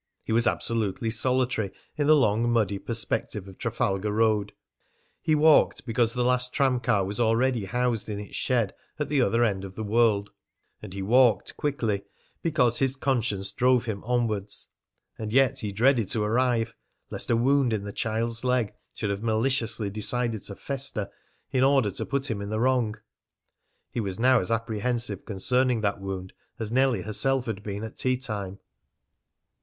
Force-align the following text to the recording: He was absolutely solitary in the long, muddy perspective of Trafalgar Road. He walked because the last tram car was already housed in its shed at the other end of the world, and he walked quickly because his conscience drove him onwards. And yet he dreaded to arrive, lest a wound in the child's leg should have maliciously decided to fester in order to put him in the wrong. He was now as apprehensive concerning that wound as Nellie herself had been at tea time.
He 0.23 0.31
was 0.33 0.47
absolutely 0.47 1.11
solitary 1.11 1.69
in 1.95 2.07
the 2.07 2.15
long, 2.15 2.51
muddy 2.51 2.79
perspective 2.79 3.47
of 3.47 3.59
Trafalgar 3.59 4.11
Road. 4.11 4.51
He 5.21 5.35
walked 5.35 5.85
because 5.85 6.13
the 6.13 6.23
last 6.23 6.51
tram 6.51 6.79
car 6.79 7.05
was 7.05 7.19
already 7.19 7.65
housed 7.65 8.09
in 8.09 8.19
its 8.19 8.35
shed 8.35 8.73
at 8.97 9.09
the 9.09 9.21
other 9.21 9.43
end 9.43 9.63
of 9.63 9.75
the 9.75 9.83
world, 9.83 10.31
and 10.81 10.91
he 10.91 11.03
walked 11.03 11.55
quickly 11.55 12.01
because 12.41 12.79
his 12.79 12.95
conscience 12.95 13.51
drove 13.51 13.85
him 13.85 14.03
onwards. 14.03 14.69
And 15.19 15.31
yet 15.31 15.59
he 15.59 15.71
dreaded 15.71 16.09
to 16.09 16.23
arrive, 16.23 16.73
lest 17.11 17.29
a 17.29 17.37
wound 17.37 17.71
in 17.71 17.83
the 17.83 17.93
child's 17.93 18.43
leg 18.43 18.73
should 18.95 19.11
have 19.11 19.21
maliciously 19.21 19.91
decided 19.91 20.41
to 20.45 20.55
fester 20.55 21.11
in 21.51 21.63
order 21.63 21.91
to 21.91 22.07
put 22.07 22.31
him 22.31 22.41
in 22.41 22.49
the 22.49 22.59
wrong. 22.59 22.95
He 23.91 23.99
was 23.99 24.17
now 24.19 24.39
as 24.39 24.49
apprehensive 24.49 25.25
concerning 25.25 25.81
that 25.81 26.01
wound 26.01 26.33
as 26.57 26.71
Nellie 26.71 27.03
herself 27.03 27.45
had 27.45 27.61
been 27.61 27.83
at 27.83 27.97
tea 27.97 28.17
time. 28.17 28.57